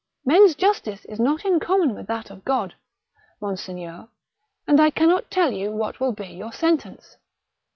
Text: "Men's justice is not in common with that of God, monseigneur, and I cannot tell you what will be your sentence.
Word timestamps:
"Men's 0.25 0.55
justice 0.55 1.05
is 1.05 1.19
not 1.19 1.45
in 1.45 1.59
common 1.59 1.93
with 1.93 2.07
that 2.07 2.31
of 2.31 2.43
God, 2.43 2.73
monseigneur, 3.39 4.07
and 4.67 4.79
I 4.81 4.89
cannot 4.89 5.29
tell 5.29 5.51
you 5.53 5.71
what 5.71 5.99
will 5.99 6.11
be 6.11 6.25
your 6.29 6.51
sentence. 6.51 7.17